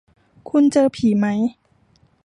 [0.49, 1.39] คุณเจอผีมั้ย